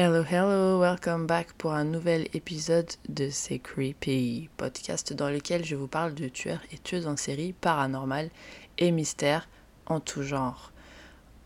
[0.00, 5.74] Hello, hello, welcome back pour un nouvel épisode de C'est Creepy, podcast dans lequel je
[5.74, 8.30] vous parle de tueurs et tueuses en série paranormales
[8.78, 9.48] et mystères
[9.86, 10.70] en tout genre.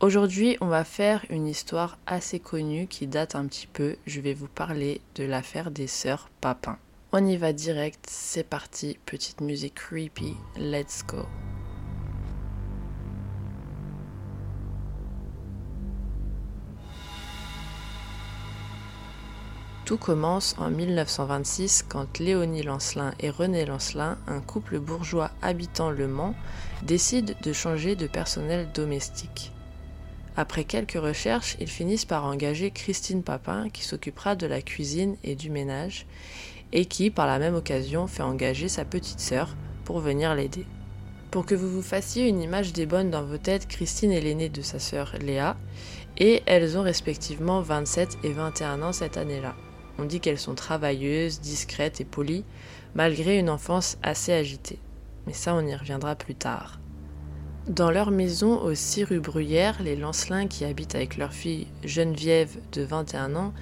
[0.00, 3.97] Aujourd'hui, on va faire une histoire assez connue qui date un petit peu.
[4.05, 6.77] Je vais vous parler de l'affaire des sœurs Papin.
[7.12, 11.25] On y va direct, c'est parti, petite musique creepy, let's go.
[19.84, 26.06] Tout commence en 1926 quand Léonie Lancelin et René Lancelin, un couple bourgeois habitant Le
[26.06, 26.36] Mans,
[26.84, 29.53] décident de changer de personnel domestique.
[30.36, 35.34] Après quelques recherches, ils finissent par engager Christine Papin qui s'occupera de la cuisine et
[35.34, 36.06] du ménage
[36.72, 40.65] et qui, par la même occasion, fait engager sa petite sœur pour venir l'aider.
[41.32, 44.48] Pour que vous vous fassiez une image des bonnes dans vos têtes, Christine est l'aînée
[44.48, 45.56] de sa sœur Léa
[46.19, 49.54] et elles ont respectivement 27 et 21 ans cette année-là.
[49.98, 52.44] On dit qu'elles sont travailleuses, discrètes et polies,
[52.94, 54.78] malgré une enfance assez agitée.
[55.26, 56.78] Mais ça, on y reviendra plus tard.
[57.69, 62.56] Dans leur maison au 6 rue Bruyère, les Lancelins qui habitent avec leur fille Geneviève
[62.72, 63.53] de 21 ans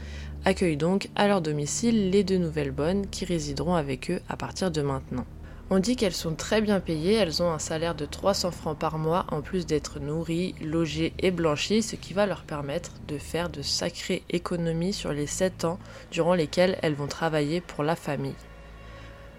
[0.47, 4.71] accueillent donc à leur domicile les deux nouvelles bonnes qui résideront avec eux à partir
[4.71, 5.27] de maintenant.
[5.73, 8.99] On dit qu'elles sont très bien payées, elles ont un salaire de 300 francs par
[8.99, 13.49] mois en plus d'être nourries, logées et blanchies, ce qui va leur permettre de faire
[13.51, 15.79] de sacrées économies sur les 7 ans
[16.11, 18.35] durant lesquels elles vont travailler pour la famille.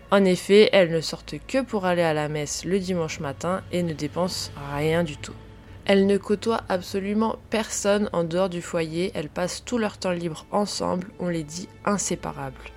[0.10, 3.84] En effet, elles ne sortent que pour aller à la messe le dimanche matin et
[3.84, 5.36] ne dépensent rien du tout.
[5.84, 10.46] Elles ne côtoient absolument personne en dehors du foyer, elles passent tout leur temps libre
[10.52, 12.72] ensemble, on les dit inséparables.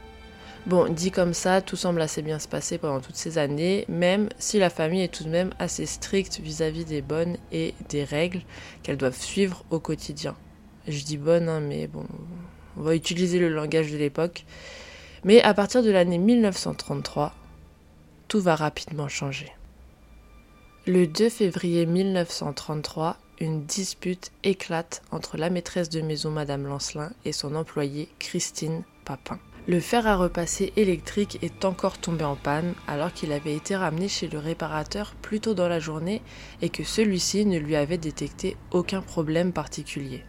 [0.66, 4.30] Bon, dit comme ça, tout semble assez bien se passer pendant toutes ces années, même
[4.38, 8.40] si la famille est tout de même assez stricte vis-à-vis des bonnes et des règles
[8.82, 10.34] qu'elles doivent suivre au quotidien.
[10.88, 12.06] Je dis bonne, hein, mais bon,
[12.78, 14.46] on va utiliser le langage de l'époque.
[15.22, 17.34] Mais à partir de l'année 1933,
[18.28, 19.52] tout va rapidement changer.
[20.86, 27.32] Le 2 février 1933, une dispute éclate entre la maîtresse de maison Madame Lancelin et
[27.32, 29.38] son employée Christine Papin.
[29.66, 34.08] Le fer à repasser électrique est encore tombé en panne alors qu'il avait été ramené
[34.08, 36.20] chez le réparateur plus tôt dans la journée
[36.60, 40.22] et que celui-ci ne lui avait détecté aucun problème particulier.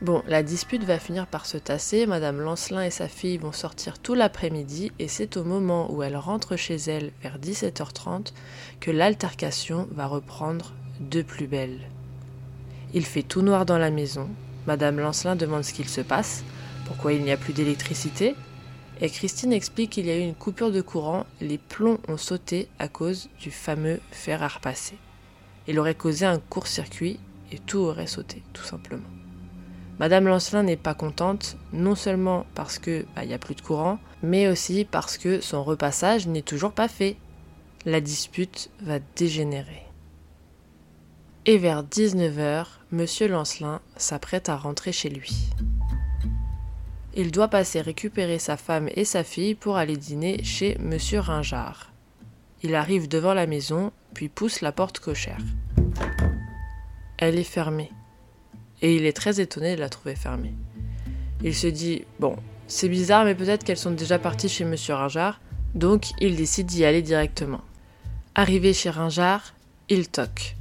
[0.00, 3.98] Bon, la dispute va finir par se tasser, Madame Lancelin et sa fille vont sortir
[3.98, 8.32] tout l'après-midi et c'est au moment où elle rentre chez elle vers 17h30
[8.80, 11.90] que l'altercation va reprendre de plus belle.
[12.94, 14.30] Il fait tout noir dans la maison,
[14.66, 16.42] Madame Lancelin demande ce qu'il se passe,
[16.90, 18.34] pourquoi il n'y a plus d'électricité?
[19.00, 22.66] Et Christine explique qu'il y a eu une coupure de courant, les plombs ont sauté
[22.80, 24.96] à cause du fameux fer à repasser.
[25.68, 27.20] Il aurait causé un court-circuit
[27.52, 29.06] et tout aurait sauté, tout simplement.
[30.00, 33.62] Madame Lancelin n'est pas contente, non seulement parce que bah, il n'y a plus de
[33.62, 37.16] courant, mais aussi parce que son repassage n'est toujours pas fait.
[37.86, 39.84] La dispute va dégénérer.
[41.46, 45.50] Et vers 19h, Monsieur Lancelin s'apprête à rentrer chez lui.
[47.16, 51.92] Il doit passer récupérer sa femme et sa fille pour aller dîner chez Monsieur Ringard.
[52.62, 55.40] Il arrive devant la maison, puis pousse la porte cochère.
[57.18, 57.90] Elle est fermée.
[58.82, 60.54] Et il est très étonné de la trouver fermée.
[61.42, 62.36] Il se dit Bon,
[62.66, 65.40] c'est bizarre, mais peut-être qu'elles sont déjà parties chez Monsieur Ringard,
[65.74, 67.62] donc il décide d'y aller directement.
[68.34, 69.54] Arrivé chez Ringard,
[69.88, 70.56] il toque.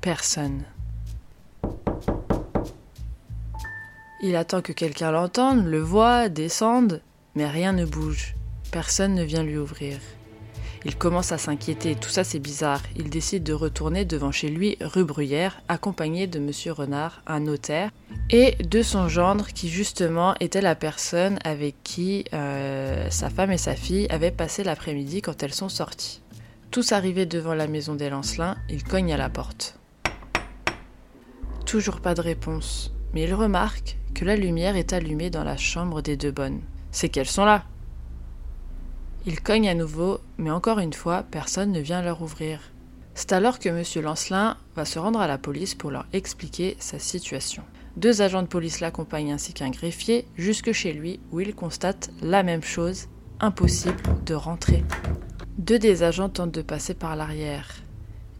[0.00, 0.62] Personne.
[4.22, 7.02] Il attend que quelqu'un l'entende, le voit, descende,
[7.34, 8.34] mais rien ne bouge.
[8.72, 9.98] Personne ne vient lui ouvrir.
[10.86, 12.80] Il commence à s'inquiéter, tout ça c'est bizarre.
[12.94, 17.90] Il décide de retourner devant chez lui, rue Bruyère, accompagné de Monsieur Renard, un notaire,
[18.30, 23.58] et de son gendre qui justement était la personne avec qui euh, sa femme et
[23.58, 26.22] sa fille avaient passé l'après-midi quand elles sont sorties.
[26.70, 29.78] Tous arrivés devant la maison des Lancelins, ils cognent à la porte.
[31.64, 36.02] Toujours pas de réponse, mais il remarque que la lumière est allumée dans la chambre
[36.02, 36.60] des deux bonnes.
[36.90, 37.64] C'est qu'elles sont là.
[39.24, 42.60] Il cogne à nouveau, mais encore une fois, personne ne vient leur ouvrir.
[43.14, 44.04] C'est alors que M.
[44.04, 47.62] Lancelin va se rendre à la police pour leur expliquer sa situation.
[47.96, 52.42] Deux agents de police l'accompagnent ainsi qu'un greffier jusque chez lui où il constate la
[52.42, 53.08] même chose,
[53.40, 53.96] impossible
[54.26, 54.84] de rentrer.
[55.56, 57.76] Deux des agents tentent de passer par l'arrière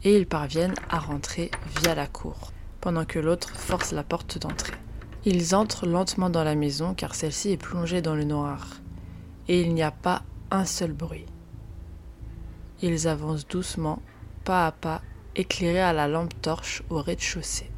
[0.04, 1.50] et ils parviennent à rentrer
[1.80, 2.52] via la cour,
[2.86, 4.76] pendant que l'autre force la porte d'entrée.
[5.24, 8.76] Ils entrent lentement dans la maison car celle-ci est plongée dans le noir
[9.48, 10.22] et il n'y a pas
[10.52, 11.26] un seul bruit.
[12.82, 14.00] Ils avancent doucement,
[14.44, 15.02] pas à pas,
[15.34, 17.72] éclairés à la lampe torche au rez-de-chaussée.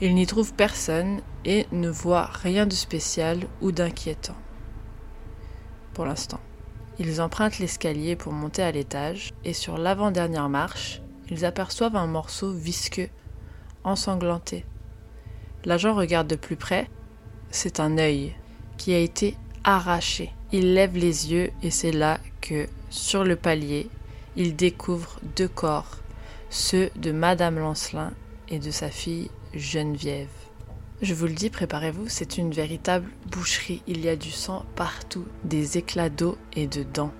[0.00, 4.38] Ils n'y trouvent personne et ne voient rien de spécial ou d'inquiétant.
[5.92, 6.40] Pour l'instant.
[6.98, 12.52] Ils empruntent l'escalier pour monter à l'étage et sur l'avant-dernière marche, ils aperçoivent un morceau
[12.52, 13.10] visqueux,
[13.84, 14.64] ensanglanté.
[15.64, 16.88] L'agent regarde de plus près.
[17.50, 18.34] C'est un œil
[18.78, 20.32] qui a été arraché.
[20.52, 23.88] Il lève les yeux et c'est là que, sur le palier,
[24.36, 25.98] il découvre deux corps,
[26.50, 28.12] ceux de Madame Lancelin
[28.48, 30.28] et de sa fille Geneviève.
[31.00, 33.82] Je vous le dis, préparez-vous, c'est une véritable boucherie.
[33.86, 37.12] Il y a du sang partout, des éclats d'eau et de dents.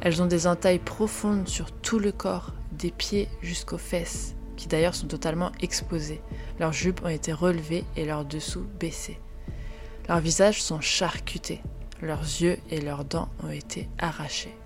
[0.00, 4.94] Elles ont des entailles profondes sur tout le corps, des pieds jusqu'aux fesses, qui d'ailleurs
[4.94, 6.20] sont totalement exposées.
[6.58, 9.18] Leurs jupes ont été relevées et leurs dessous baissés.
[10.08, 11.62] Leurs visages sont charcutés,
[12.02, 14.56] leurs yeux et leurs dents ont été arrachés.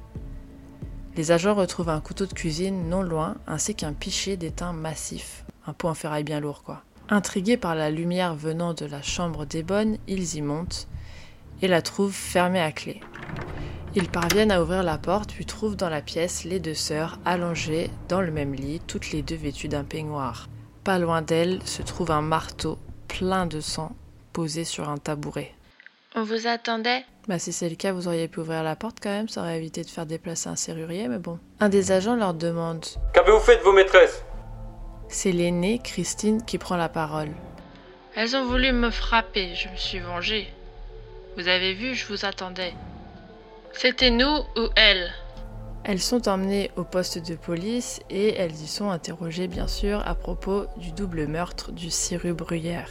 [1.15, 5.75] Les agents retrouvent un couteau de cuisine non loin, ainsi qu'un pichet d'étain massif, un
[5.75, 6.83] pot en ferraille bien lourd quoi.
[7.11, 10.89] Intrigués par la lumière venant de la chambre d'Ébonne, ils y montent
[11.63, 13.01] et la trouvent fermée à clé.
[13.95, 17.91] Ils parviennent à ouvrir la porte puis trouvent dans la pièce les deux sœurs allongées
[18.09, 20.49] dans le même lit, toutes les deux vêtues d'un peignoir.
[20.83, 22.79] Pas loin d'elles se trouve un marteau
[23.09, 23.95] plein de sang
[24.33, 25.53] posé sur un tabouret.
[26.15, 29.11] On vous attendait Bah si c'est le cas, vous auriez pu ouvrir la porte quand
[29.11, 31.39] même, ça aurait évité de faire déplacer un serrurier, mais bon.
[31.61, 32.85] Un des agents leur demande.
[33.15, 34.25] Qu'avez-vous fait de vos maîtresses?
[35.09, 37.29] C'est l'aînée, Christine, qui prend la parole.
[38.15, 40.49] Elles ont voulu me frapper, je me suis vengée.
[41.37, 42.75] Vous avez vu, je vous attendais.
[43.73, 45.11] C'était nous ou elles
[45.83, 50.15] Elles sont emmenées au poste de police et elles y sont interrogées bien sûr à
[50.15, 52.91] propos du double meurtre du 6 rue Bruyère.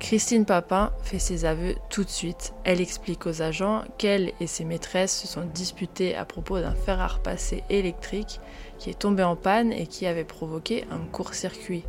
[0.00, 2.54] Christine Papin fait ses aveux tout de suite.
[2.64, 6.98] Elle explique aux agents qu'elle et ses maîtresses se sont disputées à propos d'un fer
[6.98, 8.40] à repasser électrique
[8.78, 11.84] qui est tombé en panne et qui avait provoqué un court-circuit.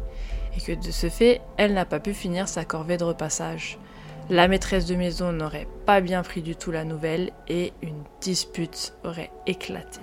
[0.58, 3.80] Et que de ce fait, elle n'a pas pu finir sa corvée de repassage.
[4.30, 8.94] La maîtresse de maison n'aurait pas bien pris du tout la nouvelle et une dispute
[9.04, 10.00] aurait éclaté.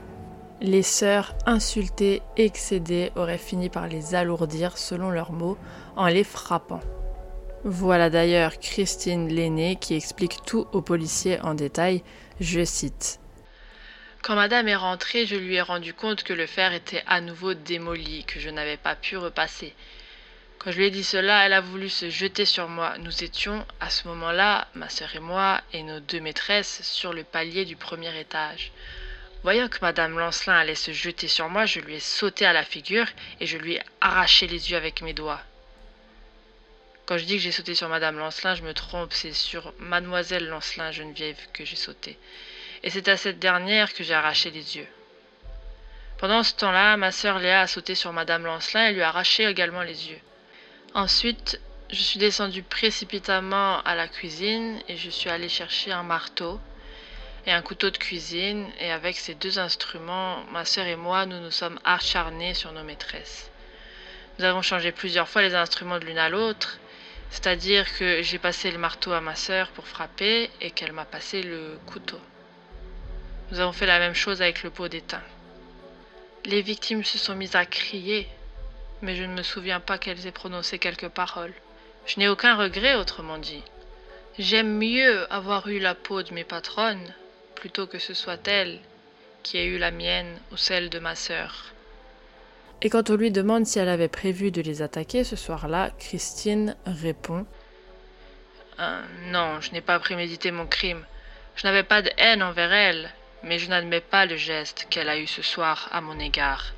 [0.60, 5.58] Les sœurs, insultées, excédées, auraient fini par les alourdir, selon leurs mots,
[5.96, 6.78] en les frappant.
[7.64, 12.04] Voilà d'ailleurs Christine l'aînée qui explique tout aux policiers en détail,
[12.38, 13.18] je cite.
[14.22, 17.54] Quand madame est rentrée, je lui ai rendu compte que le fer était à nouveau
[17.54, 19.74] démoli, que je n'avais pas pu repasser.
[20.62, 22.94] Quand je lui ai dit cela, elle a voulu se jeter sur moi.
[22.98, 27.24] Nous étions, à ce moment-là, ma sœur et moi, et nos deux maîtresses, sur le
[27.24, 28.70] palier du premier étage.
[29.42, 32.62] Voyant que madame Lancelin allait se jeter sur moi, je lui ai sauté à la
[32.62, 33.08] figure
[33.40, 35.40] et je lui ai arraché les yeux avec mes doigts.
[37.06, 40.46] Quand je dis que j'ai sauté sur Madame Lancelin, je me trompe, c'est sur Mademoiselle
[40.46, 42.16] Lancelin Geneviève que j'ai sauté.
[42.84, 44.86] Et c'est à cette dernière que j'ai arraché les yeux.
[46.18, 49.44] Pendant ce temps-là, ma sœur Léa a sauté sur Madame Lancelin et lui a arraché
[49.44, 50.20] également les yeux.
[50.94, 56.60] Ensuite, je suis descendue précipitamment à la cuisine et je suis allée chercher un marteau
[57.46, 61.40] et un couteau de cuisine et avec ces deux instruments, ma sœur et moi, nous
[61.40, 63.50] nous sommes acharnés sur nos maîtresses.
[64.38, 66.78] Nous avons changé plusieurs fois les instruments de l'une à l'autre
[67.32, 71.42] c'est-à-dire que j'ai passé le marteau à ma sœur pour frapper et qu'elle m'a passé
[71.42, 72.20] le couteau.
[73.50, 75.22] Nous avons fait la même chose avec le pot d'étain.
[76.44, 78.28] Les victimes se sont mises à crier,
[79.02, 81.52] mais je ne me souviens pas qu'elles aient prononcé quelques paroles.
[82.06, 83.62] Je n'ai aucun regret, autrement dit.
[84.38, 87.12] J'aime mieux avoir eu la peau de mes patronnes
[87.54, 88.78] plutôt que ce soit elle
[89.42, 91.72] qui ait eu la mienne ou celle de ma sœur.
[92.80, 96.76] Et quand on lui demande si elle avait prévu de les attaquer ce soir-là, Christine
[96.86, 97.46] répond
[98.80, 101.04] Euh, non, je n'ai pas prémédité mon crime.
[101.54, 103.10] Je n'avais pas de haine envers elle,
[103.44, 106.72] mais je n'admets pas le geste qu'elle a eu ce soir à mon égard.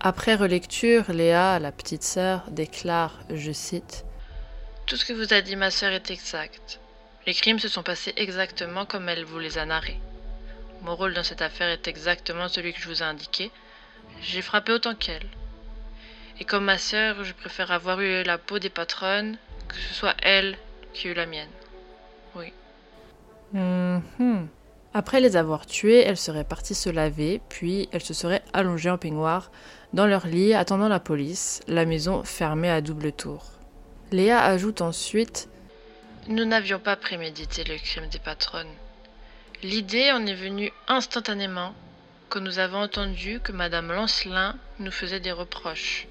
[0.00, 4.04] Après relecture, Léa, la petite sœur, déclare, je cite,
[4.86, 6.78] Tout ce que vous a dit ma sœur est exact.
[7.26, 9.98] Les crimes se sont passés exactement comme elle vous les a narrés.
[10.82, 13.50] Mon rôle dans cette affaire est exactement celui que je vous ai indiqué.
[14.22, 15.26] J'ai frappé autant qu'elle.
[16.38, 19.36] Et comme ma sœur, je préfère avoir eu la peau des patronnes
[19.68, 20.56] que ce soit elle
[20.94, 21.50] qui eut la mienne.
[22.36, 22.52] Oui.
[23.52, 24.48] Mhm.
[24.94, 28.96] Après les avoir tués, elle serait partie se laver, puis elle se serait allongée en
[28.96, 29.50] peignoir
[29.92, 33.44] dans leur lit attendant la police, la maison fermée à double tour.
[34.12, 35.48] Léa ajoute ensuite
[36.28, 38.66] Nous n'avions pas prémédité le crime des patronnes.
[39.62, 41.72] L'idée en est venue instantanément
[42.28, 46.06] quand nous avons entendu que Madame Lancelin nous faisait des reproches.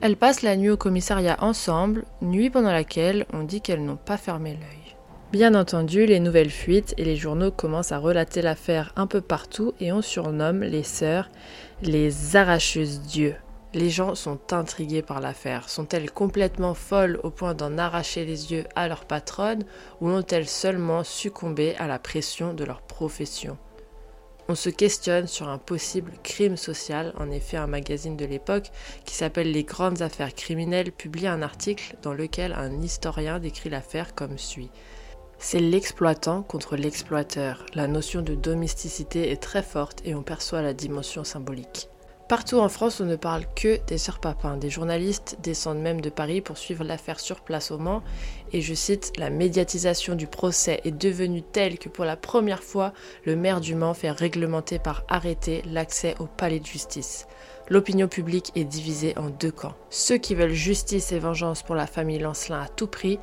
[0.00, 4.16] Elles passent la nuit au commissariat ensemble, nuit pendant laquelle on dit qu'elles n'ont pas
[4.16, 4.96] fermé l'œil.
[5.32, 9.72] Bien entendu, les nouvelles fuites et les journaux commencent à relater l'affaire un peu partout
[9.80, 11.30] et on surnomme les sœurs
[11.80, 13.34] les arracheuses d'yeux.
[13.72, 15.70] Les gens sont intrigués par l'affaire.
[15.70, 19.64] Sont-elles complètement folles au point d'en arracher les yeux à leur patronne
[20.02, 23.56] ou ont-elles seulement succombé à la pression de leur profession?
[24.48, 27.14] On se questionne sur un possible crime social.
[27.18, 28.70] En effet, un magazine de l'époque
[29.06, 34.14] qui s'appelle Les grandes affaires criminelles publie un article dans lequel un historien décrit l'affaire
[34.14, 34.70] comme suit.
[35.44, 37.66] C'est l'exploitant contre l'exploiteur.
[37.74, 41.88] La notion de domesticité est très forte et on perçoit la dimension symbolique.
[42.28, 44.56] Partout en France, on ne parle que des sœurs Papin.
[44.56, 48.04] Des journalistes descendent même de Paris pour suivre l'affaire sur place au Mans.
[48.52, 52.92] Et je cite, la médiatisation du procès est devenue telle que pour la première fois,
[53.24, 57.26] le maire du Mans fait réglementer par arrêté l'accès au palais de justice.
[57.68, 59.74] L'opinion publique est divisée en deux camps.
[59.90, 63.18] Ceux qui veulent justice et vengeance pour la famille Lancelin à tout prix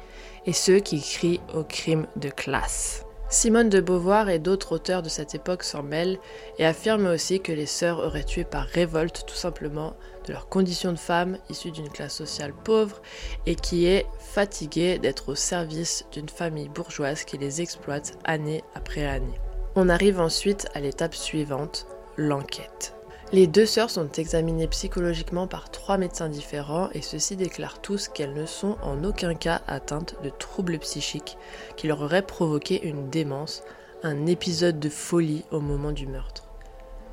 [0.46, 3.06] et ceux qui crient au crime de classe.
[3.32, 6.18] Simone de Beauvoir et d'autres auteurs de cette époque s'en mêlent
[6.58, 10.92] et affirment aussi que les sœurs auraient tué par révolte tout simplement de leur condition
[10.92, 13.04] de femmes issues d'une classe sociale pauvre
[13.46, 19.06] et qui est fatiguée d'être au service d'une famille bourgeoise qui les exploite année après
[19.06, 19.40] année.
[19.76, 21.86] On arrive ensuite à l'étape suivante,
[22.18, 22.99] l'enquête.
[23.32, 28.34] Les deux sœurs sont examinées psychologiquement par trois médecins différents et ceux-ci déclarent tous qu'elles
[28.34, 31.38] ne sont en aucun cas atteintes de troubles psychiques
[31.78, 33.62] qui leur auraient provoqué une démence,
[34.02, 36.49] un épisode de folie au moment du meurtre.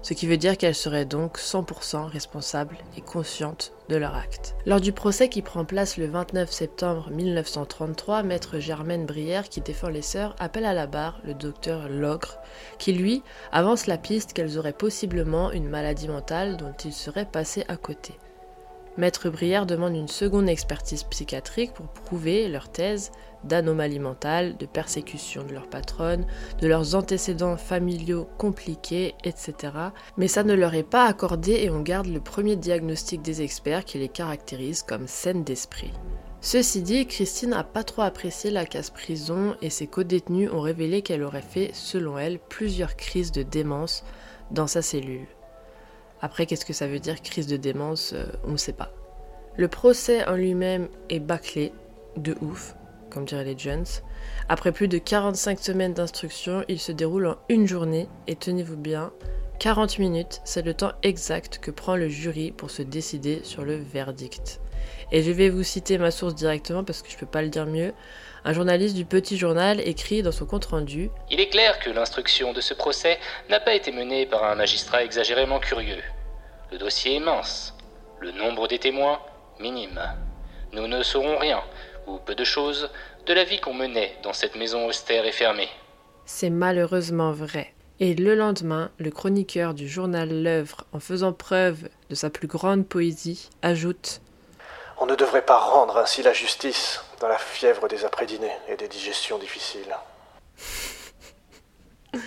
[0.06, 4.54] Ce qui veut dire qu'elles seraient donc 100% responsables et conscientes de leur acte.
[4.64, 9.88] Lors du procès qui prend place le 29 septembre 1933, maître Germaine Brière, qui défend
[9.88, 12.38] les sœurs, appelle à la barre le docteur Logre,
[12.78, 17.64] qui lui avance la piste qu'elles auraient possiblement une maladie mentale dont il serait passé
[17.66, 18.16] à côté.
[18.98, 23.10] Maître Brière demande une seconde expertise psychiatrique pour prouver leur thèse
[23.46, 26.26] d'anomalie mentale, de persécution de leur patronne,
[26.60, 29.54] de leurs antécédents familiaux compliqués, etc.
[30.16, 33.84] Mais ça ne leur est pas accordé et on garde le premier diagnostic des experts
[33.84, 35.92] qui les caractérise comme saines d'esprit.
[36.40, 41.22] Ceci dit, Christine n'a pas trop apprécié la casse-prison et ses co-détenus ont révélé qu'elle
[41.22, 44.04] aurait fait, selon elle, plusieurs crises de démence
[44.50, 45.26] dans sa cellule.
[46.20, 48.12] Après, qu'est-ce que ça veut dire crise de démence?
[48.12, 48.92] Euh, On ne sait pas.
[49.56, 51.72] Le procès en lui-même est bâclé,
[52.16, 52.74] de ouf,
[53.16, 53.86] comme diraient les Jones.
[54.50, 59.10] Après plus de 45 semaines d'instruction, il se déroule en une journée, et tenez-vous bien,
[59.58, 63.76] 40 minutes, c'est le temps exact que prend le jury pour se décider sur le
[63.76, 64.60] verdict.
[65.12, 67.64] Et je vais vous citer ma source directement parce que je peux pas le dire
[67.64, 67.94] mieux.
[68.44, 72.60] Un journaliste du Petit Journal écrit dans son compte-rendu Il est clair que l'instruction de
[72.60, 73.18] ce procès
[73.48, 76.02] n'a pas été menée par un magistrat exagérément curieux.
[76.70, 77.74] Le dossier est mince,
[78.20, 79.20] le nombre des témoins
[79.58, 80.02] minime.
[80.72, 81.62] Nous ne saurons rien,
[82.06, 82.90] ou peu de choses,
[83.26, 85.68] de la vie qu'on menait dans cette maison austère et fermée.
[86.24, 87.72] C'est malheureusement vrai.
[87.98, 92.86] Et le lendemain, le chroniqueur du journal L'œuvre, en faisant preuve de sa plus grande
[92.86, 94.20] poésie, ajoute
[94.98, 98.88] On ne devrait pas rendre ainsi la justice dans la fièvre des après-dîners et des
[98.88, 99.96] digestions difficiles.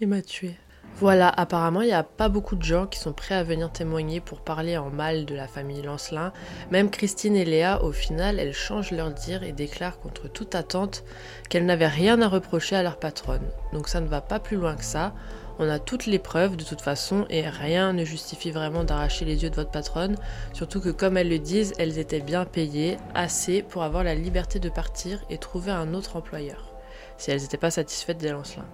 [0.00, 0.56] Il m'a tué.
[0.98, 4.20] Voilà, apparemment, il n'y a pas beaucoup de gens qui sont prêts à venir témoigner
[4.20, 6.32] pour parler en mal de la famille Lancelin.
[6.70, 11.04] Même Christine et Léa, au final, elles changent leur dire et déclarent contre toute attente
[11.50, 13.46] qu'elles n'avaient rien à reprocher à leur patronne.
[13.74, 15.12] Donc ça ne va pas plus loin que ça.
[15.58, 19.42] On a toutes les preuves de toute façon et rien ne justifie vraiment d'arracher les
[19.42, 20.16] yeux de votre patronne,
[20.54, 24.60] surtout que comme elles le disent, elles étaient bien payées, assez pour avoir la liberté
[24.60, 26.72] de partir et trouver un autre employeur,
[27.18, 28.64] si elles n'étaient pas satisfaites des Lancelins.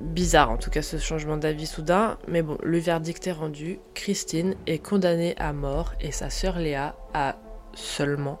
[0.00, 3.78] Bizarre en tout cas ce changement d'avis soudain, mais bon, le verdict est rendu.
[3.94, 7.36] Christine est condamnée à mort et sa sœur Léa a
[7.74, 8.40] seulement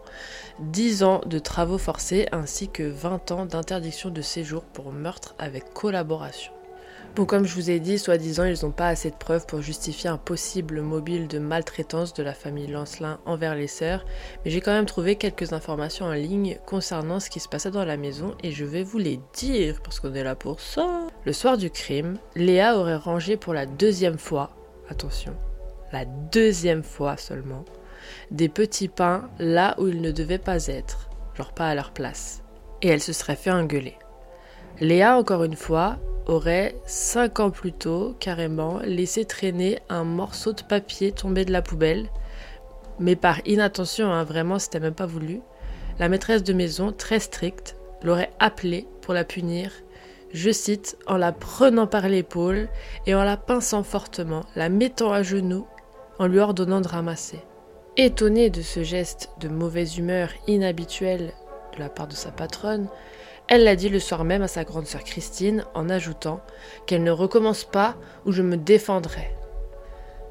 [0.60, 5.72] 10 ans de travaux forcés ainsi que 20 ans d'interdiction de séjour pour meurtre avec
[5.72, 6.57] collaboration.
[7.16, 10.08] Bon, comme je vous ai dit, soi-disant, ils n'ont pas assez de preuves pour justifier
[10.08, 14.04] un possible mobile de maltraitance de la famille Lancelin envers les sœurs,
[14.44, 17.84] mais j'ai quand même trouvé quelques informations en ligne concernant ce qui se passait dans
[17.84, 21.08] la maison et je vais vous les dire parce qu'on est là pour ça.
[21.24, 24.50] Le soir du crime, Léa aurait rangé pour la deuxième fois,
[24.88, 25.34] attention,
[25.92, 27.64] la deuxième fois seulement,
[28.30, 32.42] des petits pains là où ils ne devaient pas être, genre pas à leur place.
[32.80, 33.96] Et elle se serait fait engueuler.
[34.80, 40.62] Léa, encore une fois, aurait, cinq ans plus tôt, carrément, laissé traîner un morceau de
[40.62, 42.06] papier tombé de la poubelle.
[43.00, 45.40] Mais par inattention, hein, vraiment, c'était même pas voulu.
[45.98, 49.72] La maîtresse de maison, très stricte, l'aurait appelée pour la punir,
[50.32, 52.68] je cite, en la prenant par l'épaule
[53.06, 55.66] et en la pinçant fortement, la mettant à genoux,
[56.18, 57.40] en lui ordonnant de ramasser.
[57.96, 61.32] Étonnée de ce geste de mauvaise humeur inhabituel
[61.74, 62.88] de la part de sa patronne,
[63.48, 66.40] elle l'a dit le soir même à sa grande sœur Christine en ajoutant
[66.86, 69.30] qu'elle ne recommence pas ou je me défendrai.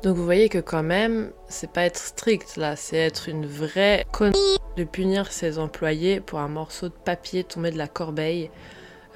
[0.03, 4.05] Donc vous voyez que quand même, c'est pas être strict là, c'est être une vraie
[4.11, 8.51] connerie de punir ses employés pour un morceau de papier tombé de la corbeille,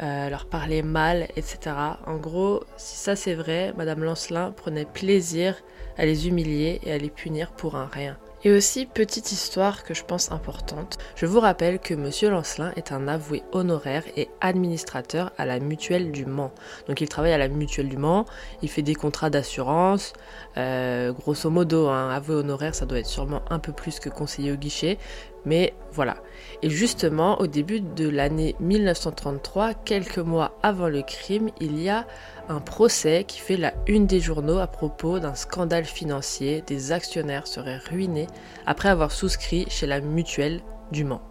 [0.02, 1.76] euh, leur parler mal, etc.
[2.08, 5.56] En gros, si ça c'est vrai, Madame Lancelin prenait plaisir
[5.98, 8.18] à les humilier et à les punir pour un rien.
[8.44, 12.92] Et aussi, petite histoire que je pense importante, je vous rappelle que Monsieur Lancelin est
[12.92, 16.52] un avoué honoraire et administrateur à la Mutuelle du Mans.
[16.88, 18.26] Donc il travaille à la Mutuelle du Mans,
[18.64, 20.14] il fait des contrats d'assurance,
[20.58, 24.52] euh, grosso modo, un avoué honoraire, ça doit être sûrement un peu plus que conseiller
[24.52, 24.98] au guichet,
[25.46, 26.18] mais voilà.
[26.62, 32.06] Et justement, au début de l'année 1933, quelques mois avant le crime, il y a
[32.50, 36.64] un procès qui fait la une des journaux à propos d'un scandale financier.
[36.68, 38.28] Des actionnaires seraient ruinés
[38.66, 41.22] après avoir souscrit chez la mutuelle du Mans.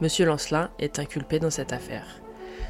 [0.00, 2.20] Monsieur Lancelin est inculpé dans cette affaire.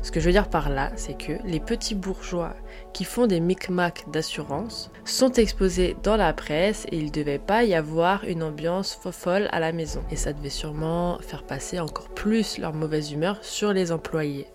[0.02, 2.54] Ce que je veux dire par là, c'est que les petits bourgeois
[2.96, 7.74] qui font des micmacs d'assurance sont exposés dans la presse et il devait pas y
[7.74, 10.02] avoir une ambiance folle à la maison.
[10.10, 14.46] Et ça devait sûrement faire passer encore plus leur mauvaise humeur sur les employés.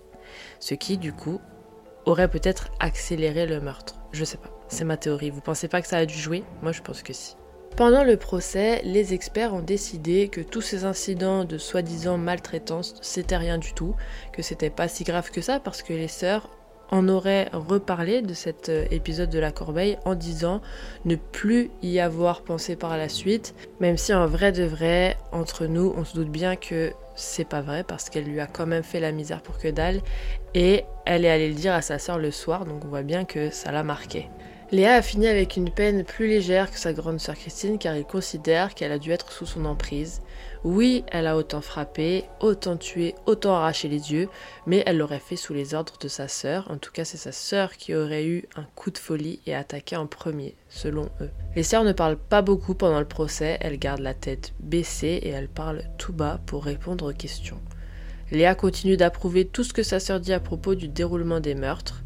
[0.59, 1.39] Ce qui, du coup,
[2.07, 3.97] aurait peut-être accéléré le meurtre.
[4.11, 5.29] Je sais pas, c'est ma théorie.
[5.29, 6.43] Vous pensez pas que ça a dû jouer?
[6.63, 7.35] Moi je pense que si.
[7.77, 13.37] Pendant le procès, les experts ont décidé que tous ces incidents de soi-disant maltraitance c'était
[13.37, 13.95] rien du tout,
[14.33, 16.49] que c'était pas si grave que ça parce que les sœurs
[16.91, 20.61] en auraient reparlé de cet euh, épisode de la corbeille en disant
[21.05, 25.65] ne plus y avoir pensé par la suite, même si en vrai de vrai, entre
[25.65, 28.83] nous, on se doute bien que c'est pas vrai parce qu'elle lui a quand même
[28.83, 30.01] fait la misère pour que dalle
[30.53, 33.25] et elle est allée le dire à sa sœur le soir, donc on voit bien
[33.25, 34.29] que ça l'a marqué.
[34.71, 38.05] Léa a fini avec une peine plus légère que sa grande sœur Christine car il
[38.05, 40.21] considère qu'elle a dû être sous son emprise.
[40.63, 44.29] Oui, elle a autant frappé, autant tué, autant arraché les yeux,
[44.67, 46.69] mais elle l'aurait fait sous les ordres de sa sœur.
[46.69, 49.95] En tout cas, c'est sa sœur qui aurait eu un coup de folie et attaqué
[49.95, 51.31] en premier, selon eux.
[51.55, 55.29] Les sœurs ne parlent pas beaucoup pendant le procès, elles gardent la tête baissée et
[55.29, 57.59] elles parlent tout bas pour répondre aux questions.
[58.29, 62.03] Léa continue d'approuver tout ce que sa sœur dit à propos du déroulement des meurtres.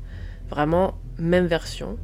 [0.50, 1.98] Vraiment, même version.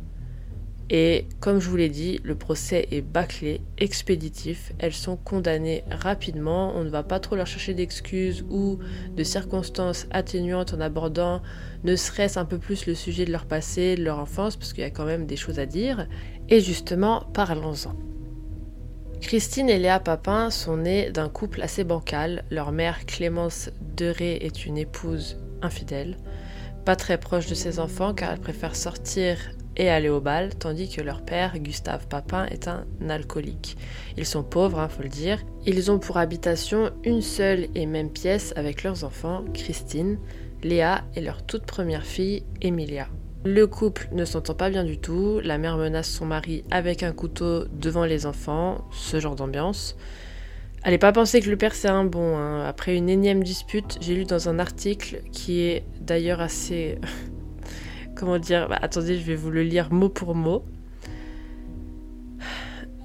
[0.94, 4.74] Et comme je vous l'ai dit, le procès est bâclé, expéditif.
[4.78, 6.74] Elles sont condamnées rapidement.
[6.76, 8.78] On ne va pas trop leur chercher d'excuses ou
[9.16, 11.42] de circonstances atténuantes en abordant
[11.86, 14.84] ne serait-ce un peu plus le sujet de leur passé, de leur enfance, parce qu'il
[14.84, 16.10] y a quand même des choses à dire.
[16.50, 17.96] Et justement, parlons-en.
[19.22, 22.44] Christine et Léa Papin sont nées d'un couple assez bancal.
[22.52, 26.18] Leur mère, Clémence Deré, est une épouse infidèle,
[26.84, 29.38] pas très proche de ses enfants car elle préfère sortir
[29.78, 33.78] et aller au bal, tandis que leur père, Gustave Papin, est un alcoolique.
[34.18, 35.40] Ils sont pauvres, il hein, faut le dire.
[35.66, 40.18] Ils ont pour habitation une seule et même pièce avec leurs enfants, Christine,
[40.64, 43.08] Léa et leur toute première fille, Emilia.
[43.44, 47.12] Le couple ne s'entend pas bien du tout, la mère menace son mari avec un
[47.12, 49.96] couteau devant les enfants, ce genre d'ambiance.
[50.84, 52.38] Allez pas penser que le père c'est un bon.
[52.38, 52.64] Hein.
[52.66, 57.00] Après une énième dispute, j'ai lu dans un article qui est d'ailleurs assez
[58.22, 60.64] comment dire bah, Attendez, je vais vous le lire mot pour mot.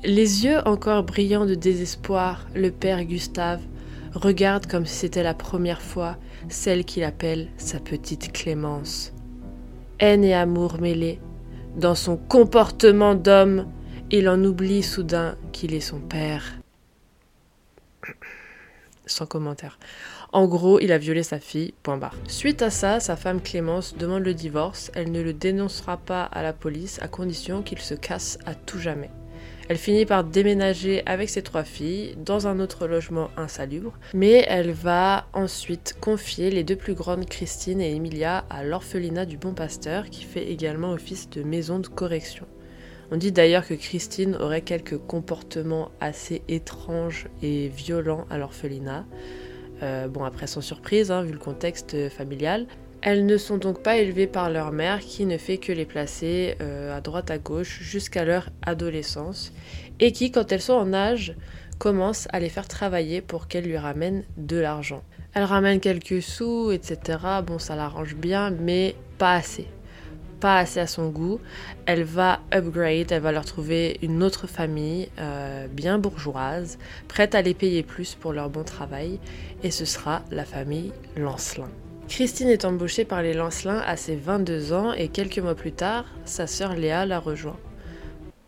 [0.05, 3.63] Les yeux encore brillants de désespoir, le père Gustave
[4.15, 6.17] regarde comme si c'était la première fois
[6.49, 9.15] celle qu'il appelle sa petite Clémence.
[9.99, 11.19] Haine et amour mêlés,
[11.77, 13.67] dans son comportement d'homme,
[14.11, 16.45] il en oublie soudain qu'il est son père.
[19.07, 19.79] Sans commentaire.
[20.37, 21.99] En gros, il a violé sa fille, point.
[22.29, 24.91] Suite à ça, sa femme Clémence demande le divorce.
[24.95, 28.79] Elle ne le dénoncera pas à la police à condition qu'il se casse à tout
[28.79, 29.09] jamais.
[29.71, 34.73] Elle finit par déménager avec ses trois filles dans un autre logement insalubre, mais elle
[34.73, 40.11] va ensuite confier les deux plus grandes, Christine et Emilia, à l'orphelinat du Bon Pasteur,
[40.11, 42.45] qui fait également office de maison de correction.
[43.11, 49.07] On dit d'ailleurs que Christine aurait quelques comportements assez étranges et violents à l'orphelinat.
[49.83, 52.67] Euh, bon, après sans surprise, hein, vu le contexte familial.
[53.03, 56.57] Elles ne sont donc pas élevées par leur mère qui ne fait que les placer
[56.61, 59.53] euh, à droite à gauche jusqu'à leur adolescence
[60.01, 61.35] et qui, quand elles sont en âge,
[61.79, 65.03] commence à les faire travailler pour qu'elles lui ramènent de l'argent.
[65.35, 67.19] Elle ramène quelques sous, etc.
[67.47, 69.67] Bon, ça l'arrange bien, mais pas assez.
[70.41, 71.41] Pas assez à son goût.
[71.87, 77.43] Elle va upgrade, elle va leur trouver une autre famille, euh, bien bourgeoise, prête à
[77.43, 79.19] les payer plus pour leur bon travail,
[79.63, 81.71] et ce sera la famille Lancelin.
[82.09, 86.05] Christine est embauchée par les Lancelins à ses 22 ans et quelques mois plus tard,
[86.25, 87.57] sa sœur Léa la rejoint.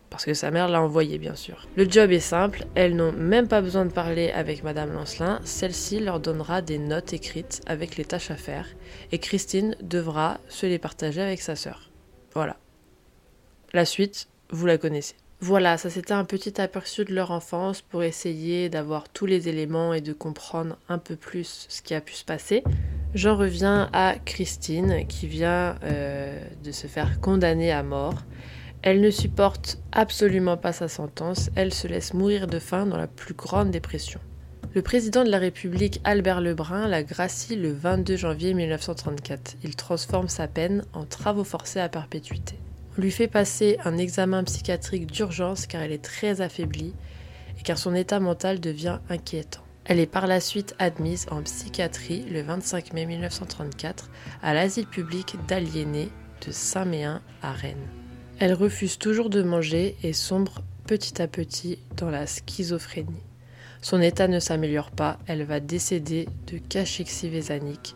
[0.09, 1.67] Parce que sa mère l'a envoyée, bien sûr.
[1.75, 5.99] Le job est simple, elles n'ont même pas besoin de parler avec Madame Lancelin, celle-ci
[5.99, 8.67] leur donnera des notes écrites avec les tâches à faire,
[9.11, 11.91] et Christine devra se les partager avec sa sœur.
[12.33, 12.57] Voilà.
[13.73, 15.15] La suite, vous la connaissez.
[15.41, 19.93] Voilà, ça c'était un petit aperçu de leur enfance pour essayer d'avoir tous les éléments
[19.93, 22.61] et de comprendre un peu plus ce qui a pu se passer.
[23.15, 28.15] J'en reviens à Christine qui vient euh, de se faire condamner à mort.
[28.81, 33.07] Elle ne supporte absolument pas sa sentence, elle se laisse mourir de faim dans la
[33.07, 34.21] plus grande dépression.
[34.73, 39.57] Le président de la République, Albert Lebrun, la gracie le 22 janvier 1934.
[39.63, 42.55] Il transforme sa peine en travaux forcés à perpétuité.
[42.97, 46.93] On lui fait passer un examen psychiatrique d'urgence car elle est très affaiblie
[47.59, 49.63] et car son état mental devient inquiétant.
[49.85, 54.09] Elle est par la suite admise en psychiatrie le 25 mai 1934
[54.43, 56.09] à l'asile public d'aliénés
[56.45, 57.98] de Saint-Méen à Rennes.
[58.41, 63.21] Elle refuse toujours de manger et sombre petit à petit dans la schizophrénie.
[63.81, 67.95] Son état ne s'améliore pas, elle va décéder de cachexie vésanique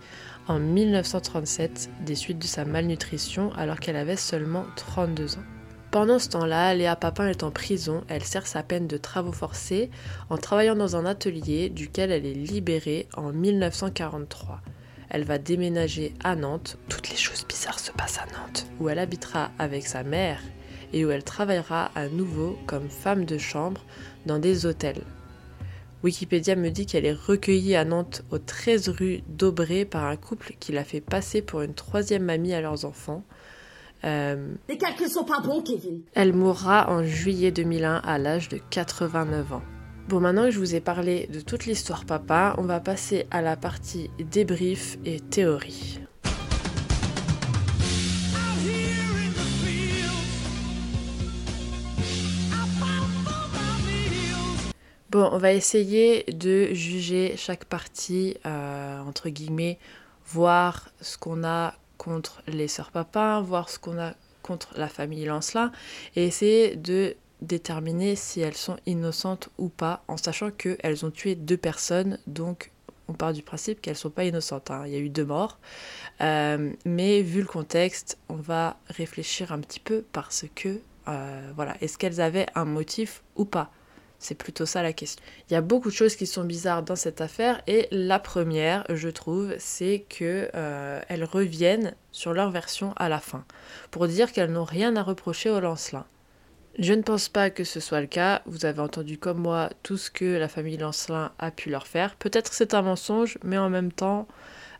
[0.49, 5.43] en 1937 des suites de sa malnutrition alors qu'elle avait seulement 32 ans.
[5.91, 8.03] Pendant ce temps-là, Léa Papin est en prison.
[8.09, 9.91] Elle sert sa peine de travaux forcés
[10.29, 14.59] en travaillant dans un atelier duquel elle est libérée en 1943.
[15.13, 16.77] Elle va déménager à Nantes.
[16.89, 18.65] Toutes les choses bizarres se passent à Nantes.
[18.79, 20.41] Où elle habitera avec sa mère
[20.91, 23.81] et où elle travaillera à nouveau comme femme de chambre
[24.25, 25.03] dans des hôtels.
[26.03, 30.53] Wikipédia me dit qu'elle est recueillie à Nantes au 13 rue d'Aubray par un couple
[30.59, 33.23] qui l'a fait passer pour une troisième mamie à leurs enfants.
[34.03, 36.01] Euh, Les calculs sont pas bons, Kevin.
[36.13, 39.61] elle mourra en juillet 2001 à l'âge de 89 ans.
[40.09, 43.41] Bon, maintenant que je vous ai parlé de toute l'histoire papa, on va passer à
[43.41, 45.99] la partie débrief et théorie.
[55.09, 59.79] Bon, on va essayer de juger chaque partie, euh, entre guillemets,
[60.25, 65.23] voir ce qu'on a contre les sœurs Papin, voir ce qu'on a contre la famille
[65.23, 65.71] Lancelin,
[66.17, 71.35] et essayer de déterminer si elles sont innocentes ou pas, en sachant qu'elles ont tué
[71.35, 72.71] deux personnes, donc
[73.07, 74.71] on part du principe qu'elles ne sont pas innocentes.
[74.71, 74.83] hein.
[74.87, 75.59] Il y a eu deux morts,
[76.21, 81.75] Euh, mais vu le contexte, on va réfléchir un petit peu parce que, euh, voilà,
[81.81, 83.71] est-ce qu'elles avaient un motif ou pas?
[84.19, 85.21] C'est plutôt ça la question.
[85.49, 88.85] Il y a beaucoup de choses qui sont bizarres dans cette affaire et la première,
[88.89, 93.43] je trouve, c'est que euh, elles reviennent sur leur version à la fin
[93.91, 96.05] pour dire qu'elles n'ont rien à reprocher au Lancelin.
[96.79, 98.41] Je ne pense pas que ce soit le cas.
[98.47, 102.15] Vous avez entendu comme moi tout ce que la famille Lancelin a pu leur faire.
[102.15, 104.27] Peut-être c'est un mensonge, mais en même temps,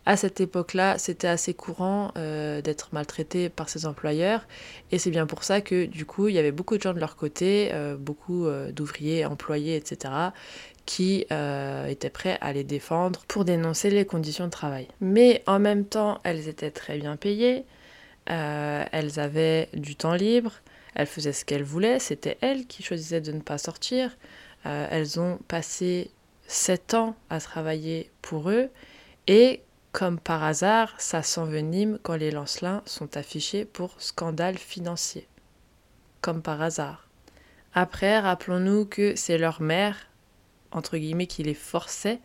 [0.08, 4.48] à cette époque-là, c'était assez courant euh, d'être maltraité par ses employeurs.
[4.92, 7.00] Et c'est bien pour ça que, du coup, il y avait beaucoup de gens de
[7.00, 10.14] leur côté, euh, beaucoup euh, d'ouvriers, employés, etc.,
[10.86, 11.26] qui
[11.88, 14.90] étaient prêts à les défendre pour dénoncer les conditions de travail.
[15.00, 17.64] Mais en même temps, elles étaient très bien payées,
[18.26, 20.52] elles avaient du temps libre,
[20.96, 24.18] elles faisaient ce qu'elles voulaient, c'était elles qui choisissaient de ne pas sortir.
[24.66, 26.12] Euh, elles ont passé
[26.48, 28.70] sept ans à travailler pour eux
[29.28, 29.62] et
[29.94, 35.28] comme par hasard, ça s'envenime quand les Lancelins sont affichés pour scandale financier.
[36.20, 37.08] Comme par hasard.
[37.76, 40.08] Après, rappelons-nous que c'est leur mère,
[40.72, 42.20] entre guillemets, qui les forçait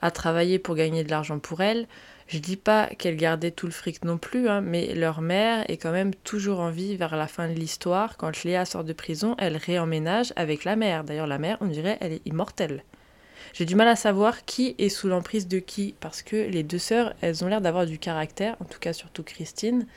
[0.00, 1.86] à travailler pour gagner de l'argent pour elles.
[2.30, 5.78] Je dis pas qu'elles gardaient tout le fric non plus, hein, mais leur mère est
[5.78, 8.16] quand même toujours en vie vers la fin de l'histoire.
[8.16, 11.02] Quand Léa sort de prison, elle réemménage avec la mère.
[11.02, 12.84] D'ailleurs, la mère, on dirait, elle est immortelle.
[13.52, 16.78] J'ai du mal à savoir qui est sous l'emprise de qui, parce que les deux
[16.78, 19.88] sœurs, elles ont l'air d'avoir du caractère, en tout cas surtout Christine,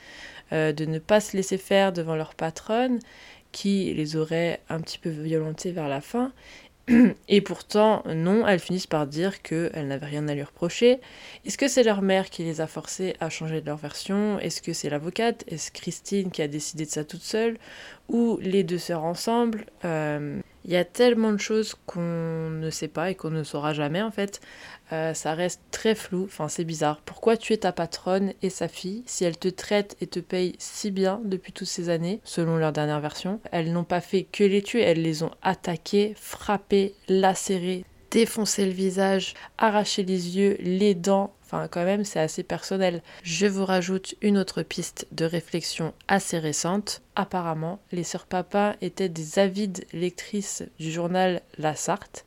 [0.52, 2.98] euh, de ne pas se laisser faire devant leur patronne,
[3.52, 6.32] qui les aurait un petit peu violentées vers la fin.
[7.28, 11.00] Et pourtant, non, elles finissent par dire qu'elles n'avaient rien à lui reprocher.
[11.44, 14.38] Est-ce que c'est leur mère qui les a forcées à changer de leur version?
[14.38, 15.44] Est-ce que c'est l'avocate?
[15.48, 17.56] Est-ce Christine qui a décidé de ça toute seule?
[18.08, 19.66] Ou les deux sœurs ensemble?
[19.84, 23.74] Euh, Il y a tellement de choses qu'on ne sait pas et qu'on ne saura
[23.74, 24.40] jamais en fait.
[24.92, 27.00] Euh, ça reste très flou, enfin c'est bizarre.
[27.04, 30.90] Pourquoi tuer ta patronne et sa fille si elle te traite et te paye si
[30.90, 33.40] bien depuis toutes ces années, selon leur dernière version?
[33.52, 38.70] Elles n'ont pas fait que les tuer, elles les ont attaqués, frappés, lacérés, défoncé le
[38.70, 41.34] visage, arraché les yeux, les dents.
[41.42, 43.02] Enfin, quand même, c'est assez personnel.
[43.24, 47.02] Je vous rajoute une autre piste de réflexion assez récente.
[47.16, 52.24] Apparemment, les sœurs Papin étaient des avides lectrices du journal La Sarthe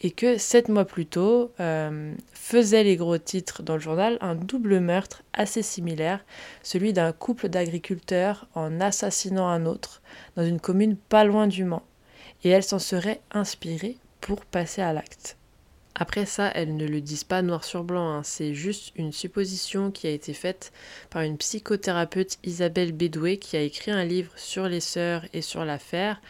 [0.00, 4.34] et que sept mois plus tôt euh, faisait les gros titres dans le journal un
[4.34, 6.24] double meurtre assez similaire,
[6.62, 10.00] celui d'un couple d'agriculteurs en assassinant un autre
[10.36, 11.82] dans une commune pas loin du Mans.
[12.44, 15.36] Et elle s'en serait inspirée pour passer à l'acte.
[16.00, 18.22] Après ça, elles ne le disent pas noir sur blanc, hein.
[18.22, 20.72] c'est juste une supposition qui a été faite
[21.10, 25.64] par une psychothérapeute Isabelle Bédoué qui a écrit un livre sur les sœurs et sur
[25.64, 26.20] l'affaire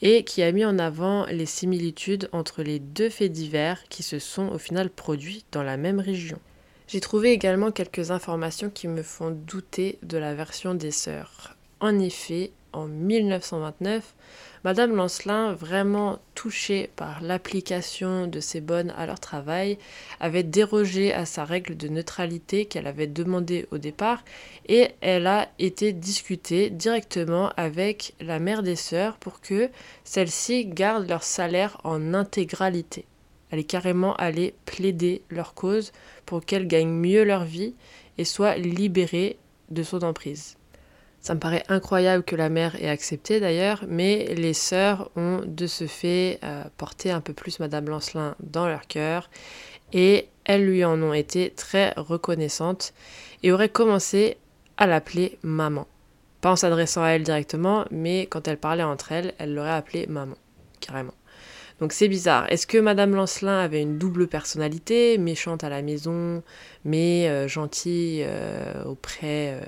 [0.00, 4.18] et qui a mis en avant les similitudes entre les deux faits divers qui se
[4.18, 6.38] sont au final produits dans la même région.
[6.88, 11.56] J'ai trouvé également quelques informations qui me font douter de la version des sœurs.
[11.82, 14.14] En effet, en 1929,
[14.62, 19.78] Madame Lancelin, vraiment touchée par l'application de ces bonnes à leur travail,
[20.20, 24.22] avait dérogé à sa règle de neutralité qu'elle avait demandée au départ
[24.68, 29.68] et elle a été discutée directement avec la mère des sœurs pour que
[30.04, 33.06] celles-ci gardent leur salaire en intégralité.
[33.50, 35.90] Elle est carrément allée plaider leur cause
[36.26, 37.74] pour qu'elles gagnent mieux leur vie
[38.18, 39.36] et soient libérées
[39.70, 40.56] de son emprise.
[41.22, 45.68] Ça me paraît incroyable que la mère ait accepté d'ailleurs, mais les sœurs ont de
[45.68, 49.30] ce fait euh, porté un peu plus Madame Lancelin dans leur cœur
[49.92, 52.92] et elles lui en ont été très reconnaissantes
[53.44, 54.36] et auraient commencé
[54.76, 55.86] à l'appeler maman.
[56.40, 60.08] Pas en s'adressant à elle directement, mais quand elles parlaient entre elles, elles l'auraient appelée
[60.08, 60.34] maman,
[60.80, 61.14] carrément.
[61.78, 62.50] Donc c'est bizarre.
[62.50, 66.42] Est-ce que Madame Lancelin avait une double personnalité, méchante à la maison,
[66.84, 69.60] mais euh, gentille euh, auprès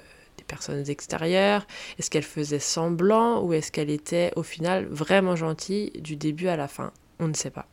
[0.55, 1.67] personnes extérieures?
[1.99, 6.57] Est-ce qu'elle faisait semblant ou est-ce qu'elle était au final vraiment gentille du début à
[6.57, 6.93] la fin?
[7.19, 7.67] On ne sait pas.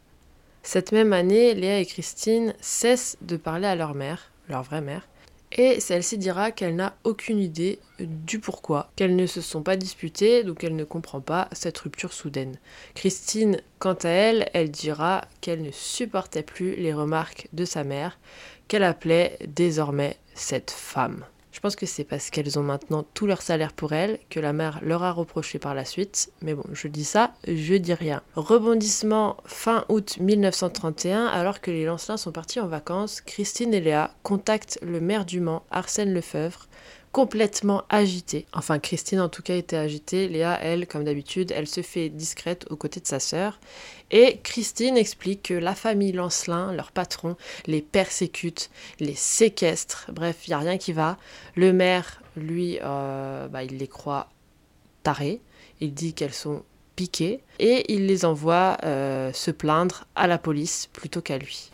[0.64, 5.08] Cette même année, Léa et Christine cessent de parler à leur mère, leur vraie mère,
[5.52, 10.44] et celle-ci dira qu'elle n'a aucune idée du pourquoi, qu'elles ne se sont pas disputées,
[10.44, 12.58] donc elle ne comprend pas cette rupture soudaine.
[12.96, 18.18] Christine, quant à elle, elle dira qu'elle ne supportait plus les remarques de sa mère,
[18.68, 21.26] qu'elle appelait désormais cette femme.
[21.52, 24.54] Je pense que c'est parce qu'elles ont maintenant tout leur salaire pour elles que la
[24.54, 26.32] mère leur a reproché par la suite.
[26.42, 28.22] Mais bon, je dis ça, je dis rien.
[28.36, 34.12] Rebondissement fin août 1931, alors que les Lancelins sont partis en vacances, Christine et Léa
[34.24, 36.68] contactent le maire du Mans, Arsène Lefebvre,
[37.12, 38.46] complètement agitée.
[38.54, 40.28] Enfin, Christine en tout cas était agitée.
[40.28, 43.60] Léa, elle, comme d'habitude, elle se fait discrète aux côtés de sa sœur.
[44.12, 48.70] Et Christine explique que la famille Lancelin, leur patron, les persécute,
[49.00, 50.08] les séquestre.
[50.12, 51.18] Bref, il n'y a rien qui va.
[51.56, 54.30] Le maire, lui, euh, bah, il les croit
[55.04, 55.42] tarées.
[55.80, 56.64] Il dit qu'elles sont
[56.96, 57.42] piquées.
[57.60, 61.72] Et il les envoie euh, se plaindre à la police plutôt qu'à lui.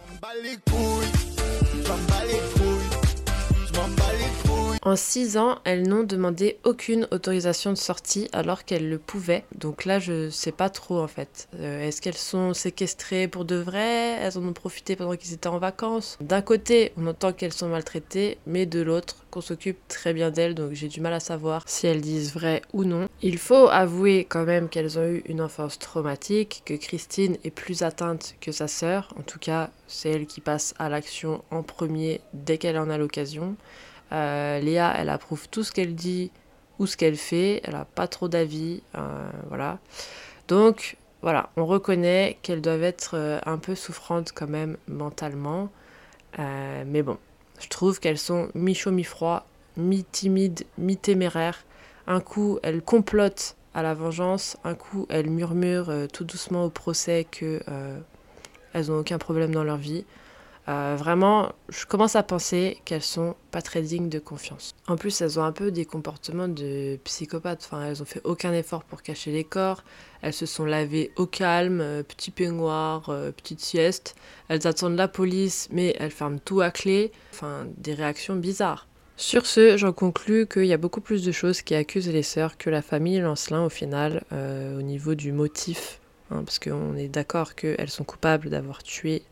[4.87, 9.43] En six ans, elles n'ont demandé aucune autorisation de sortie alors qu'elles le pouvaient.
[9.53, 11.49] Donc là, je sais pas trop en fait.
[11.59, 14.17] Euh, est-ce qu'elles sont séquestrées pour de vrai?
[14.21, 16.17] Elles en ont profité pendant qu'ils étaient en vacances?
[16.21, 20.55] D'un côté, on entend qu'elles sont maltraitées, mais de l'autre, qu'on s'occupe très bien d'elles.
[20.55, 23.09] Donc j'ai du mal à savoir si elles disent vrai ou non.
[23.21, 27.81] Il faut avouer quand même qu'elles ont eu une enfance traumatique, que Christine est plus
[27.81, 29.13] atteinte que sa sœur.
[29.19, 32.97] En tout cas, c'est elle qui passe à l'action en premier dès qu'elle en a
[32.97, 33.57] l'occasion.
[34.11, 36.31] Euh, Léa, elle approuve tout ce qu'elle dit
[36.79, 37.61] ou ce qu'elle fait.
[37.63, 38.81] Elle n'a pas trop d'avis.
[38.95, 39.79] Euh, voilà.
[40.47, 45.69] Donc, voilà, on reconnaît qu'elles doivent être euh, un peu souffrantes quand même mentalement.
[46.37, 47.17] mais bon,
[47.59, 51.63] je trouve qu'elles sont mi-chaud, mi-froid, mi-timide, mi-téméraire.
[52.05, 54.57] Un coup, elles complotent à la vengeance.
[54.63, 57.61] Un coup, elles murmurent tout doucement au procès que
[58.73, 60.05] elles n'ont aucun problème dans leur vie.
[60.69, 64.75] Euh, vraiment, je commence à penser qu'elles sont pas très dignes de confiance.
[64.87, 67.63] En plus, elles ont un peu des comportements de psychopathes.
[67.65, 69.83] Enfin, elles ont fait aucun effort pour cacher les corps.
[70.21, 74.15] Elles se sont lavées au calme, euh, petit peignoir, euh, petite sieste.
[74.49, 77.13] Elles attendent la police, mais elles ferment tout à clé.
[77.31, 78.87] Enfin, des réactions bizarres.
[79.15, 82.57] Sur ce, j'en conclus qu'il y a beaucoup plus de choses qui accusent les sœurs
[82.57, 85.99] que la famille Lancelin au final, au niveau du motif.
[86.29, 89.23] hein, parce qu'on est d'accord qu'elles sont coupables d'avoir tué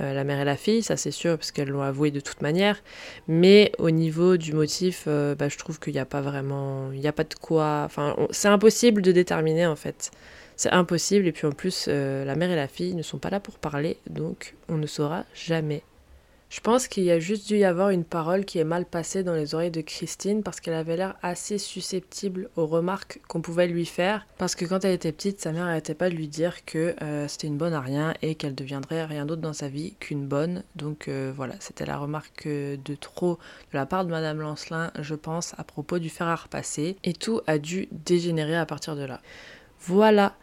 [0.00, 2.42] euh, la mère et la fille, ça c'est sûr, parce qu'elles l'ont avoué de toute
[2.42, 2.82] manière.
[3.28, 6.90] Mais au niveau du motif, euh, bah, je trouve qu'il n'y a pas vraiment.
[6.92, 7.82] Il n'y a pas de quoi.
[7.84, 10.10] Enfin, c'est impossible de déterminer en fait.
[10.56, 13.30] C'est impossible, et puis en plus, euh, la mère et la fille ne sont pas
[13.30, 15.82] là pour parler, donc on ne saura jamais.
[16.52, 19.22] Je pense qu'il y a juste dû y avoir une parole qui est mal passée
[19.24, 23.66] dans les oreilles de Christine parce qu'elle avait l'air assez susceptible aux remarques qu'on pouvait
[23.66, 24.26] lui faire.
[24.36, 27.26] Parce que quand elle était petite, sa mère n'arrêtait pas de lui dire que euh,
[27.26, 30.62] c'était une bonne à rien et qu'elle deviendrait rien d'autre dans sa vie qu'une bonne.
[30.76, 33.38] Donc euh, voilà, c'était la remarque de trop
[33.72, 36.98] de la part de Madame Lancelin, je pense, à propos du fer à repasser.
[37.02, 39.22] Et tout a dû dégénérer à partir de là.
[39.80, 40.34] Voilà.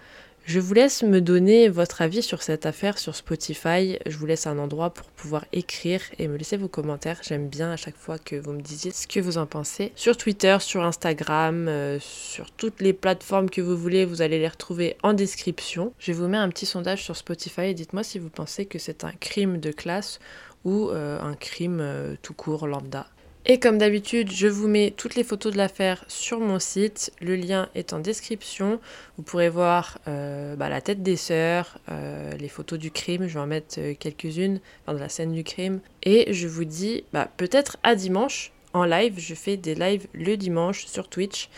[0.49, 3.99] Je vous laisse me donner votre avis sur cette affaire sur Spotify.
[4.07, 7.19] Je vous laisse un endroit pour pouvoir écrire et me laisser vos commentaires.
[7.21, 9.91] J'aime bien à chaque fois que vous me disiez ce que vous en pensez.
[9.95, 14.47] Sur Twitter, sur Instagram, euh, sur toutes les plateformes que vous voulez, vous allez les
[14.47, 15.93] retrouver en description.
[15.99, 19.03] Je vous mets un petit sondage sur Spotify et dites-moi si vous pensez que c'est
[19.03, 20.17] un crime de classe
[20.65, 23.05] ou euh, un crime euh, tout court lambda.
[23.45, 27.11] Et comme d'habitude, je vous mets toutes les photos de l'affaire sur mon site.
[27.21, 28.79] Le lien est en description.
[29.17, 33.27] Vous pourrez voir euh, bah, la tête des sœurs, euh, les photos du crime.
[33.27, 35.79] Je vais en mettre euh, quelques-unes, enfin de la scène du crime.
[36.03, 39.15] Et je vous dis bah, peut-être à dimanche en live.
[39.17, 41.49] Je fais des lives le dimanche sur Twitch.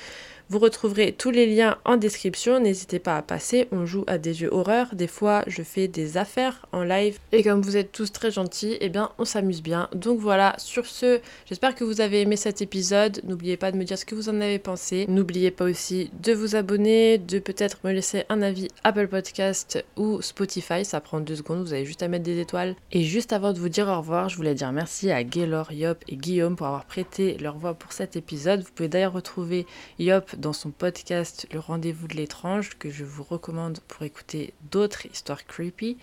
[0.51, 2.59] Vous retrouverez tous les liens en description.
[2.59, 3.69] N'hésitez pas à passer.
[3.71, 4.93] On joue à des jeux horreur.
[4.93, 7.19] Des fois, je fais des affaires en live.
[7.31, 9.87] Et comme vous êtes tous très gentils, eh bien, on s'amuse bien.
[9.95, 13.21] Donc voilà, sur ce, j'espère que vous avez aimé cet épisode.
[13.23, 15.05] N'oubliez pas de me dire ce que vous en avez pensé.
[15.07, 20.21] N'oubliez pas aussi de vous abonner, de peut-être me laisser un avis Apple Podcast ou
[20.21, 20.83] Spotify.
[20.83, 21.61] Ça prend deux secondes.
[21.61, 22.75] Vous avez juste à mettre des étoiles.
[22.91, 26.03] Et juste avant de vous dire au revoir, je voulais dire merci à Gaylor, Yop
[26.09, 28.59] et Guillaume pour avoir prêté leur voix pour cet épisode.
[28.59, 29.65] Vous pouvez d'ailleurs retrouver
[29.97, 35.05] Yop dans son podcast Le Rendez-vous de l'étrange que je vous recommande pour écouter d'autres
[35.05, 35.97] histoires creepy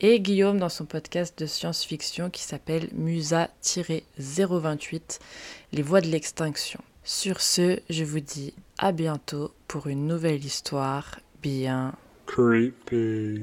[0.00, 5.18] et Guillaume dans son podcast de science-fiction qui s'appelle Musa-028
[5.72, 6.80] Les voix de l'extinction.
[7.02, 11.92] Sur ce, je vous dis à bientôt pour une nouvelle histoire bien
[12.26, 13.42] Creepy.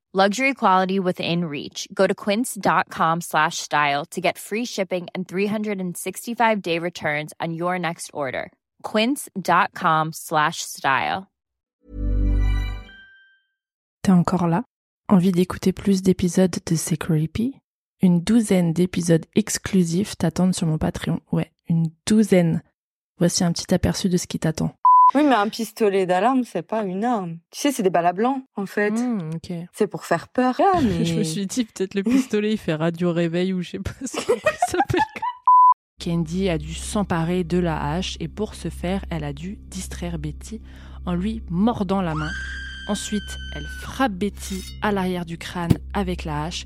[0.13, 1.87] Luxury quality within reach.
[1.93, 7.79] Go to quince.com slash style to get free shipping and 365 day returns on your
[7.79, 8.51] next order.
[8.83, 11.27] Quince.com slash style.
[14.03, 14.65] T'es encore là?
[15.07, 17.61] Envie d'écouter plus d'épisodes de C'est Creepy?
[18.01, 21.21] Une douzaine d'épisodes exclusifs t'attendent sur mon Patreon.
[21.31, 22.63] Ouais, une douzaine.
[23.17, 24.75] Voici un petit aperçu de ce qui t'attend.
[25.13, 27.37] Oui, mais un pistolet d'alarme, c'est pas une arme.
[27.51, 28.91] Tu sais, c'est des balles à blanc, en fait.
[28.91, 29.29] Hmm.
[29.73, 30.59] C'est pour faire peur.
[30.59, 31.05] Ah, mais...
[31.05, 33.91] Je me suis dit peut-être le pistolet il fait radio réveil ou je sais pas
[34.01, 35.01] ce que ça s'appelle.
[36.03, 40.17] Candy a dû s'emparer de la hache et pour ce faire, elle a dû distraire
[40.17, 40.59] Betty
[41.05, 42.31] en lui mordant la main.
[42.87, 46.65] Ensuite, elle frappe Betty à l'arrière du crâne avec la hache.